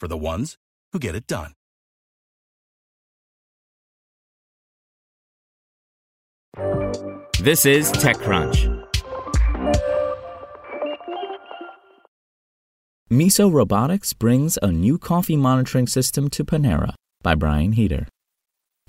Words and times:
for 0.00 0.08
the 0.08 0.16
ones 0.16 0.56
who 0.92 0.98
get 0.98 1.14
it 1.14 1.26
done. 1.26 1.52
This 7.40 7.64
is 7.64 7.92
TechCrunch. 7.92 8.84
Miso 13.10 13.50
Robotics 13.52 14.12
brings 14.12 14.58
a 14.60 14.72
new 14.72 14.98
coffee 14.98 15.36
monitoring 15.36 15.86
system 15.86 16.28
to 16.30 16.44
Panera 16.44 16.94
by 17.22 17.34
Brian 17.34 17.72
Heater. 17.72 18.06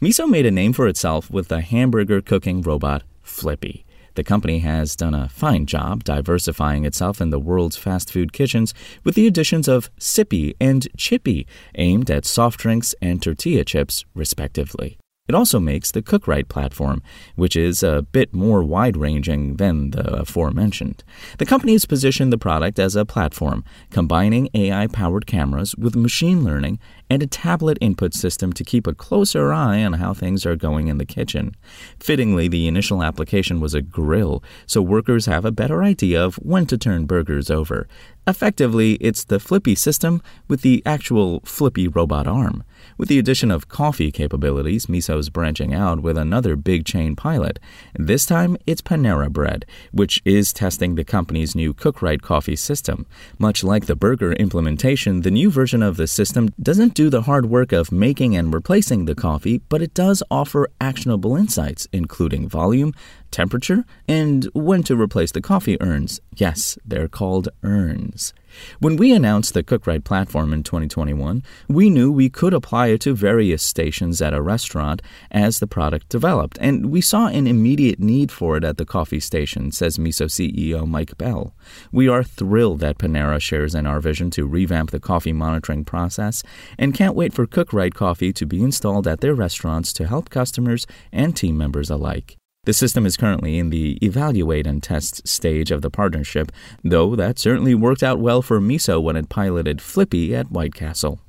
Miso 0.02 0.30
made 0.30 0.46
a 0.46 0.52
name 0.52 0.74
for 0.74 0.88
itself 0.88 1.30
with 1.30 1.48
the 1.48 1.62
hamburger 1.62 2.22
cooking 2.22 2.62
robot 2.62 3.04
Flippy. 3.22 3.86
The 4.20 4.24
company 4.26 4.60
has 4.60 4.98
done 4.98 5.14
a 5.14 5.30
fine 5.30 5.66
job 5.66 6.04
diversifying 6.04 6.84
itself 6.84 7.22
in 7.22 7.30
the 7.30 7.40
world's 7.40 7.78
fast 7.78 8.12
food 8.12 8.34
kitchens 8.34 8.74
with 9.06 9.16
the 9.16 9.28
additions 9.28 9.70
of 9.70 9.90
Sippy 9.98 10.56
and 10.60 10.86
Chippy, 10.98 11.48
aimed 11.76 12.12
at 12.12 12.26
soft 12.26 12.60
drinks 12.60 12.94
and 13.02 13.24
tortilla 13.24 13.64
chips, 13.64 14.04
respectively. 14.14 14.98
It 15.30 15.36
also 15.36 15.60
makes 15.60 15.92
the 15.92 16.02
CookRight 16.02 16.48
platform, 16.48 17.04
which 17.36 17.56
is 17.56 17.84
a 17.84 18.02
bit 18.02 18.34
more 18.34 18.64
wide 18.64 18.98
ranging 18.98 19.58
than 19.58 19.92
the 19.92 20.22
aforementioned. 20.22 21.04
The 21.38 21.46
company 21.46 21.74
has 21.74 21.86
positioned 21.86 22.34
the 22.34 22.40
product 22.40 22.80
as 22.80 22.96
a 22.96 23.06
platform, 23.06 23.64
combining 23.92 24.50
AI 24.56 24.88
powered 24.88 25.28
cameras 25.28 25.76
with 25.76 25.96
machine 25.96 26.44
learning 26.44 26.80
and 27.12 27.22
a 27.22 27.28
tablet 27.28 27.78
input 27.80 28.16
system 28.16 28.52
to 28.54 28.64
keep 28.64 28.88
a 28.88 28.96
closer 28.96 29.54
eye 29.54 29.84
on 29.84 29.94
how 29.94 30.16
things 30.16 30.48
are 30.48 30.56
going 30.56 30.88
in 30.88 30.98
the 30.98 31.06
kitchen. 31.06 31.56
Fittingly, 32.00 32.48
the 32.48 32.68
initial 32.68 33.04
application 33.04 33.60
was 33.60 33.76
a 33.76 33.84
grill, 33.84 34.44
so 34.66 34.82
workers 34.82 35.28
have 35.28 35.46
a 35.46 35.52
better 35.52 35.84
idea 35.84 36.24
of 36.24 36.38
when 36.38 36.66
to 36.66 36.78
turn 36.78 37.06
burgers 37.06 37.52
over. 37.52 37.88
Effectively, 38.28 38.94
it's 38.96 39.24
the 39.24 39.40
Flippy 39.40 39.74
system 39.74 40.22
with 40.48 40.62
the 40.62 40.84
actual 40.86 41.40
Flippy 41.42 41.88
robot 41.88 42.28
arm. 42.28 42.64
With 42.96 43.10
the 43.10 43.18
addition 43.18 43.50
of 43.50 43.70
coffee 43.70 44.12
capabilities, 44.12 44.88
Miso's 45.20 45.30
branching 45.30 45.74
out 45.74 46.02
with 46.02 46.18
another 46.18 46.56
big 46.56 46.86
chain 46.86 47.14
pilot. 47.14 47.60
This 47.94 48.26
time, 48.26 48.56
it's 48.66 48.82
Panera 48.82 49.30
Bread, 49.30 49.66
which 49.92 50.22
is 50.24 50.54
testing 50.54 50.96
the 50.96 51.04
company's 51.04 51.56
new 51.56 51.74
CookRight 51.74 52.22
coffee 52.22 52.56
system. 52.56 53.06
Much 53.38 53.62
like 53.62 53.86
the 53.86 53.98
burger 53.98 54.32
implementation, 54.32 55.22
the 55.22 55.32
new 55.32 55.52
version 55.52 55.84
of 55.84 55.98
the 55.98 56.08
system 56.08 56.50
doesn't 56.62 56.94
do 56.94 57.10
the 57.10 57.24
hard 57.24 57.48
work 57.48 57.74
of 57.74 57.92
making 57.92 58.34
and 58.34 58.54
replacing 58.54 59.06
the 59.06 59.16
coffee, 59.16 59.60
but 59.68 59.82
it 59.82 59.94
does 59.94 60.24
offer 60.32 60.70
actionable 60.80 61.36
insights, 61.36 61.86
including 61.92 62.48
volume, 62.48 62.94
temperature, 63.30 63.84
and 64.08 64.46
when 64.54 64.84
to 64.84 64.96
replace 64.96 65.34
the 65.34 65.42
coffee 65.42 65.78
urns. 65.82 66.22
Yes, 66.38 66.78
they're 66.86 67.10
called 67.10 67.50
urns. 67.62 68.34
When 68.80 68.96
we 68.96 69.12
announced 69.12 69.54
the 69.54 69.64
CookRight 69.64 70.04
platform 70.04 70.54
in 70.54 70.64
2021, 70.64 71.44
we 71.68 71.90
knew 71.90 72.12
we 72.12 72.30
could 72.30 72.54
apply 72.54 72.88
it 72.88 73.02
to 73.02 73.14
various 73.14 73.64
stations 73.64 74.22
at 74.22 74.34
a 74.34 74.42
restaurant 74.42 75.02
as 75.32 75.60
the 75.60 75.68
product 75.68 76.10
developed, 76.10 76.58
and 76.62 76.88
we 76.88 77.02
saw 77.02 77.28
an 77.28 77.48
immediate 77.48 78.00
need 78.00 78.32
for 78.32 78.58
it 78.58 78.64
at 78.64 78.78
the 78.78 78.86
coffee 78.86 79.20
station, 79.20 79.72
says 79.72 79.98
Miso 79.98 80.26
CEO 80.26 80.88
Mike 80.88 81.18
Bell. 81.18 81.54
We 81.92 82.08
are 82.08 82.24
thrilled 82.24 82.80
that 82.80 82.98
Panera 82.98 83.40
shares 83.40 83.76
in 83.76 83.86
our 83.86 84.00
vision 84.00 84.30
to 84.32 84.46
revamp 84.46 84.92
the 84.92 85.00
coffee 85.00 85.34
monitoring 85.34 85.86
process 85.86 86.44
and 86.78 86.94
can't 86.94 87.16
wait 87.16 87.34
for 87.34 87.48
CookRight 87.48 87.94
coffee 87.94 88.34
to 88.34 88.46
be 88.46 88.62
installed 88.64 89.08
at 89.08 89.22
their 89.22 89.36
restaurants 89.36 89.94
to 89.94 90.08
help 90.08 90.30
customers 90.30 90.86
and 91.12 91.36
team 91.36 91.58
members 91.58 91.90
alike. 91.90 92.38
The 92.70 92.74
system 92.74 93.08
is 93.08 93.18
currently 93.18 93.58
in 93.58 93.72
the 93.72 93.98
evaluate 94.06 94.68
and 94.68 94.84
test 94.84 95.28
stage 95.28 95.72
of 95.72 95.82
the 95.82 95.90
partnership, 95.90 96.52
though 96.84 97.16
that 97.16 97.40
certainly 97.40 97.74
worked 97.74 98.04
out 98.04 98.20
well 98.20 98.44
for 98.44 98.60
Miso 98.60 99.02
when 99.02 99.16
it 99.16 99.28
piloted 99.28 99.82
Flippy 99.82 100.36
at 100.36 100.52
White 100.52 100.76
Castle. 100.76 101.20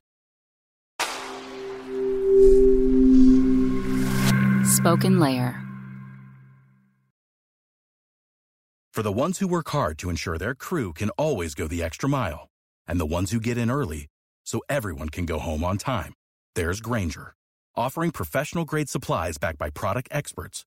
SpokenLayer 4.69 5.59
For 8.93 9.03
the 9.03 9.11
ones 9.11 9.39
who 9.39 9.49
work 9.49 9.71
hard 9.71 9.97
to 10.01 10.11
ensure 10.11 10.37
their 10.37 10.55
crew 10.55 10.93
can 10.93 11.09
always 11.17 11.55
go 11.55 11.67
the 11.67 11.83
extra 11.83 12.07
mile, 12.07 12.49
and 12.87 13.01
the 13.01 13.07
ones 13.07 13.31
who 13.31 13.41
get 13.41 13.57
in 13.57 13.71
early 13.71 14.09
so 14.45 14.61
everyone 14.69 15.09
can 15.09 15.25
go 15.25 15.39
home 15.39 15.65
on 15.65 15.79
time, 15.79 16.13
there's 16.55 16.83
Grainger, 16.83 17.33
offering 17.75 18.11
professional 18.11 18.67
grade 18.67 18.91
supplies 18.91 19.39
backed 19.39 19.57
by 19.57 19.71
product 19.71 20.11
experts 20.13 20.67